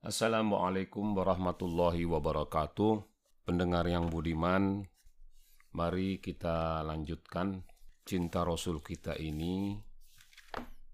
Assalamualaikum 0.00 1.12
warahmatullahi 1.12 2.08
wabarakatuh. 2.08 3.04
Pendengar 3.44 3.84
yang 3.84 4.08
budiman, 4.08 4.80
mari 5.76 6.16
kita 6.24 6.80
lanjutkan 6.88 7.60
cinta 8.08 8.40
Rasul 8.40 8.80
kita 8.80 9.12
ini 9.20 9.76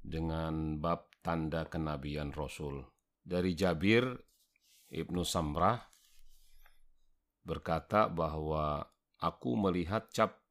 dengan 0.02 0.82
bab 0.82 1.06
tanda 1.22 1.70
kenabian 1.70 2.34
Rasul. 2.34 2.82
Dari 3.22 3.54
Jabir 3.54 4.10
Ibnu 4.90 5.22
Samrah 5.22 5.78
berkata 7.46 8.10
bahwa 8.10 8.82
aku 9.22 9.54
melihat 9.54 10.10
cap 10.10 10.42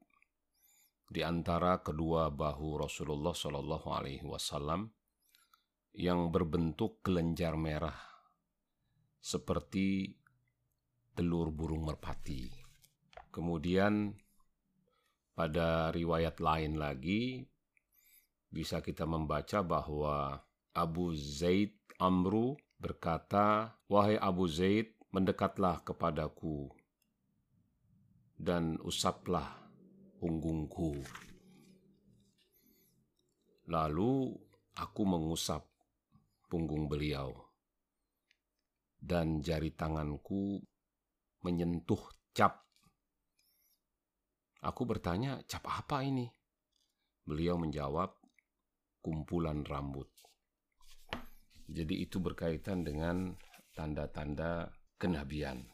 di 1.12 1.28
antara 1.28 1.84
kedua 1.84 2.32
bahu 2.32 2.88
Rasulullah 2.88 3.36
Shallallahu 3.36 3.88
Alaihi 3.92 4.24
Wasallam 4.24 4.88
yang 5.92 6.32
berbentuk 6.32 7.04
kelenjar 7.04 7.60
merah 7.60 8.15
seperti 9.26 10.14
telur 11.18 11.50
burung 11.50 11.82
merpati. 11.82 12.46
Kemudian 13.34 14.14
pada 15.34 15.90
riwayat 15.90 16.38
lain 16.38 16.78
lagi 16.78 17.42
bisa 18.54 18.86
kita 18.86 19.10
membaca 19.10 19.66
bahwa 19.66 20.46
Abu 20.78 21.18
Zaid 21.18 21.74
Amru 21.98 22.54
berkata, 22.78 23.74
"Wahai 23.90 24.22
Abu 24.22 24.46
Zaid, 24.46 24.94
mendekatlah 25.10 25.82
kepadaku 25.82 26.70
dan 28.38 28.78
usaplah 28.86 29.58
punggungku." 30.22 31.02
Lalu 33.66 34.38
aku 34.78 35.02
mengusap 35.02 35.66
punggung 36.46 36.86
beliau 36.86 37.45
dan 39.06 39.46
jari 39.46 39.70
tanganku 39.78 40.58
menyentuh 41.46 42.02
cap. 42.34 42.66
Aku 44.66 44.82
bertanya, 44.90 45.46
cap 45.46 45.62
apa 45.70 46.02
ini? 46.02 46.26
Beliau 47.22 47.62
menjawab, 47.62 48.18
kumpulan 49.06 49.62
rambut. 49.62 50.10
Jadi 51.70 52.02
itu 52.02 52.18
berkaitan 52.18 52.82
dengan 52.82 53.38
tanda-tanda 53.78 54.74
kenabian. 54.98 55.70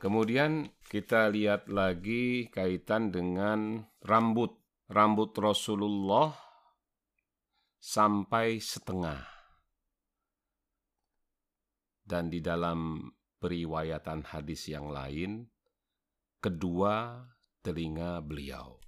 Kemudian 0.00 0.68
kita 0.88 1.28
lihat 1.32 1.68
lagi 1.68 2.48
kaitan 2.52 3.08
dengan 3.12 3.88
rambut. 4.04 4.56
Rambut 4.90 5.30
Rasulullah 5.38 6.34
sampai 7.78 8.58
setengah 8.58 9.39
dan 12.10 12.26
di 12.26 12.42
dalam 12.42 13.06
periwayatan 13.38 14.26
hadis 14.34 14.66
yang 14.66 14.90
lain, 14.90 15.46
kedua 16.42 17.22
telinga 17.62 18.18
beliau. 18.18 18.82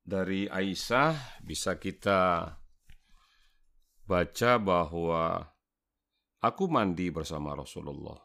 Dari 0.00 0.48
Aisyah 0.48 1.44
bisa 1.44 1.76
kita 1.76 2.48
baca 4.08 4.52
bahwa 4.56 5.44
aku 6.40 6.64
mandi 6.72 7.12
bersama 7.12 7.52
Rasulullah 7.54 8.18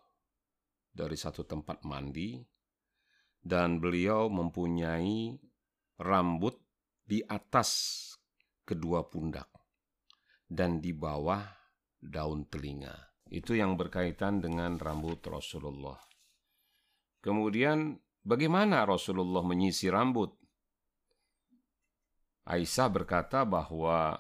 dari 0.90 1.20
satu 1.20 1.44
tempat 1.44 1.84
mandi 1.86 2.40
dan 3.44 3.78
beliau 3.84 4.32
mempunyai 4.32 5.38
rambut 6.02 6.56
di 7.06 7.22
atas 7.22 7.70
kedua 8.66 9.06
pundak 9.06 9.54
dan 10.50 10.82
di 10.82 10.98
bawah 10.98 11.57
daun 12.08 12.48
telinga. 12.48 12.96
Itu 13.28 13.60
yang 13.60 13.76
berkaitan 13.76 14.40
dengan 14.40 14.80
rambut 14.80 15.20
Rasulullah. 15.28 16.00
Kemudian 17.20 18.00
bagaimana 18.24 18.88
Rasulullah 18.88 19.44
menyisi 19.44 19.92
rambut? 19.92 20.32
Aisyah 22.48 22.88
berkata 22.88 23.44
bahwa 23.44 24.16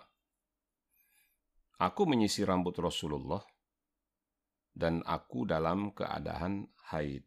aku 1.79 2.03
menyisi 2.03 2.43
rambut 2.43 2.75
Rasulullah 2.75 3.39
dan 4.75 4.99
aku 5.07 5.47
dalam 5.47 5.95
keadaan 5.95 6.67
haid. 6.91 7.23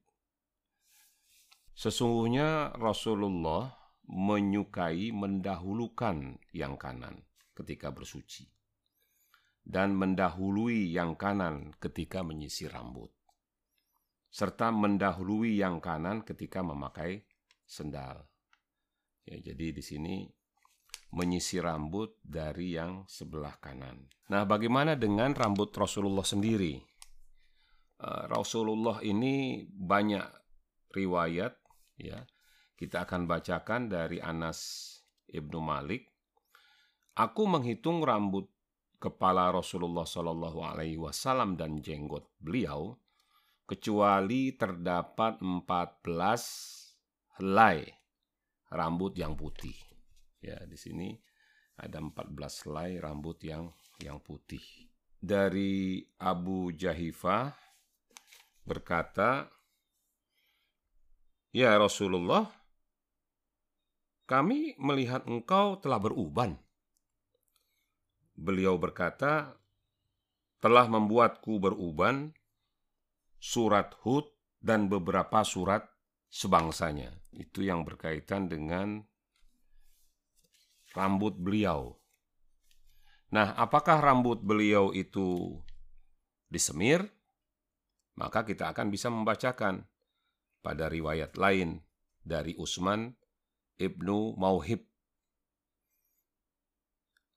Sesungguhnya 1.73 2.77
Rasulullah 2.77 3.73
menyukai 4.05 5.17
mendahulukan 5.17 6.37
yang 6.53 6.77
kanan 6.77 7.25
ketika 7.57 7.89
bersuci 7.89 8.60
dan 9.65 9.95
mendahului 9.95 10.91
yang 10.91 11.15
kanan 11.15 11.73
ketika 11.79 12.25
menyisir 12.25 12.73
rambut, 12.73 13.13
serta 14.31 14.73
mendahului 14.73 15.59
yang 15.59 15.79
kanan 15.83 16.23
ketika 16.23 16.65
memakai 16.65 17.27
sendal. 17.67 18.27
Ya, 19.27 19.39
jadi 19.39 19.71
di 19.77 19.83
sini 19.85 20.17
menyisir 21.11 21.67
rambut 21.67 22.19
dari 22.23 22.79
yang 22.79 23.07
sebelah 23.11 23.59
kanan. 23.59 24.07
Nah, 24.31 24.47
bagaimana 24.47 24.95
dengan 24.95 25.35
rambut 25.35 25.75
Rasulullah 25.75 26.27
sendiri? 26.27 26.79
Uh, 28.01 28.31
Rasulullah 28.31 29.03
ini 29.03 29.67
banyak 29.67 30.25
riwayat, 30.95 31.53
ya. 31.99 32.23
Kita 32.79 33.05
akan 33.05 33.29
bacakan 33.29 33.93
dari 33.93 34.25
Anas 34.25 34.89
ibnu 35.29 35.61
Malik. 35.61 36.09
Aku 37.13 37.45
menghitung 37.45 38.01
rambut 38.01 38.49
kepala 39.01 39.49
Rasulullah 39.49 40.05
Shallallahu 40.05 40.61
Alaihi 40.61 41.01
Wasallam 41.01 41.57
dan 41.57 41.81
jenggot 41.81 42.29
beliau, 42.37 43.01
kecuali 43.65 44.53
terdapat 44.55 45.41
14 45.41 47.41
helai 47.41 47.89
rambut 48.69 49.17
yang 49.17 49.33
putih. 49.33 49.75
Ya, 50.45 50.61
di 50.69 50.77
sini 50.77 51.17
ada 51.81 51.97
14 51.97 52.69
helai 52.69 53.01
rambut 53.01 53.41
yang 53.41 53.73
yang 54.05 54.21
putih. 54.21 54.63
Dari 55.21 56.05
Abu 56.21 56.73
Jahifah 56.77 57.53
berkata, 58.65 59.49
Ya 61.51 61.75
Rasulullah, 61.77 62.47
kami 64.29 64.79
melihat 64.79 65.27
engkau 65.27 65.77
telah 65.83 65.99
beruban 65.99 66.55
beliau 68.41 68.81
berkata, 68.81 69.61
telah 70.65 70.89
membuatku 70.89 71.61
beruban 71.61 72.33
surat 73.37 73.93
Hud 74.05 74.29
dan 74.61 74.89
beberapa 74.89 75.45
surat 75.45 75.85
sebangsanya. 76.33 77.13
Itu 77.33 77.61
yang 77.65 77.85
berkaitan 77.85 78.49
dengan 78.49 79.05
rambut 80.97 81.37
beliau. 81.37 81.97
Nah, 83.31 83.55
apakah 83.55 84.03
rambut 84.03 84.43
beliau 84.43 84.91
itu 84.91 85.57
disemir? 86.51 87.07
Maka 88.19 88.43
kita 88.45 88.75
akan 88.75 88.91
bisa 88.91 89.09
membacakan 89.09 89.87
pada 90.61 90.93
riwayat 90.93 91.41
lain 91.41 91.81
dari 92.21 92.53
Usman 92.59 93.17
ibnu 93.81 94.37
Mauhib 94.37 94.90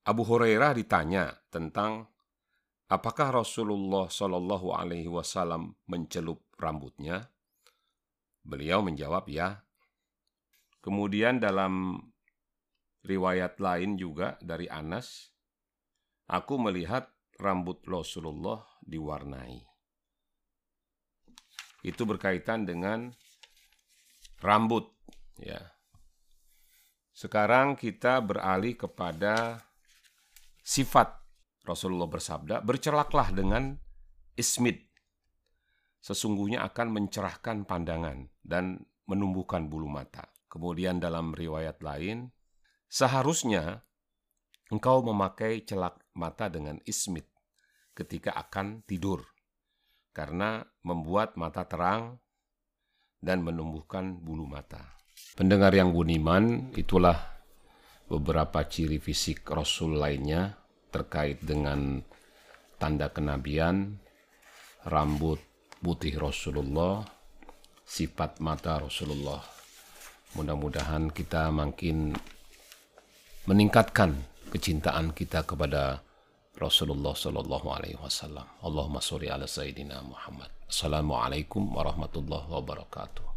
Abu 0.04 0.28
Hurairah 0.28 0.76
ditanya 0.76 1.32
tentang 1.48 2.04
apakah 2.92 3.40
Rasulullah 3.40 4.12
Shallallahu 4.12 4.76
Alaihi 4.76 5.08
Wasallam 5.08 5.80
mencelup 5.88 6.44
rambutnya. 6.60 7.32
Beliau 8.44 8.84
menjawab 8.84 9.32
ya. 9.32 9.64
Kemudian 10.84 11.40
dalam 11.40 11.96
riwayat 13.08 13.64
lain 13.64 13.96
juga 13.96 14.36
dari 14.44 14.68
Anas, 14.68 15.32
aku 16.28 16.60
melihat 16.60 17.08
rambut 17.40 17.80
Rasulullah 17.88 18.60
diwarnai. 18.84 19.64
Itu 21.88 22.04
berkaitan 22.04 22.68
dengan 22.68 23.12
rambut, 24.44 24.92
ya. 25.40 25.64
Sekarang 27.16 27.80
kita 27.80 28.20
beralih 28.20 28.76
kepada 28.76 29.64
sifat 30.64 31.24
Rasulullah 31.64 32.12
bersabda, 32.12 32.60
bercelaklah 32.64 33.32
dengan 33.32 33.76
ismid. 34.36 34.84
Sesungguhnya 36.04 36.68
akan 36.68 36.88
mencerahkan 36.92 37.64
pandangan 37.64 38.28
dan 38.44 38.84
menumbuhkan 39.08 39.72
bulu 39.72 39.88
mata. 39.88 40.28
Kemudian 40.52 41.00
dalam 41.00 41.32
riwayat 41.32 41.80
lain, 41.80 42.28
seharusnya 42.92 43.88
engkau 44.68 45.00
memakai 45.08 45.64
celak 45.64 46.04
mata 46.20 46.52
dengan 46.52 46.84
ismid 46.84 47.24
ketika 47.96 48.36
akan 48.36 48.84
tidur. 48.84 49.24
Karena 50.14 50.62
membuat 50.86 51.40
mata 51.40 51.66
terang 51.66 52.22
dan 53.18 53.42
menumbuhkan 53.42 54.20
bulu 54.20 54.46
mata. 54.46 54.94
Pendengar 55.34 55.74
yang 55.74 55.90
buniman, 55.90 56.70
itulah 56.78 57.33
beberapa 58.14 58.62
ciri 58.70 59.02
fisik 59.02 59.42
Rasul 59.50 59.98
lainnya 59.98 60.54
terkait 60.94 61.42
dengan 61.42 61.98
tanda 62.78 63.10
kenabian, 63.10 63.98
rambut 64.86 65.42
putih 65.82 66.22
Rasulullah, 66.22 67.02
sifat 67.82 68.38
mata 68.38 68.78
Rasulullah. 68.78 69.42
Mudah-mudahan 70.38 71.10
kita 71.10 71.50
makin 71.50 72.14
meningkatkan 73.50 74.14
kecintaan 74.54 75.18
kita 75.18 75.42
kepada 75.42 76.06
Rasulullah 76.54 77.18
Sallallahu 77.18 77.68
Alaihi 77.74 77.98
Wasallam. 77.98 78.46
Allahumma 78.62 79.02
sholli 79.02 79.26
ala 79.26 79.50
Sayyidina 79.50 80.06
Muhammad. 80.06 80.54
Assalamualaikum 80.70 81.66
warahmatullahi 81.74 82.46
wabarakatuh. 82.46 83.33